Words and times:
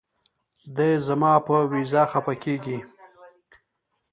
دے 0.75 0.89
زما 1.07 1.33
پۀ 1.45 1.57
وېزه 1.71 2.03
خفه 2.11 2.33
کيږي 2.43 2.77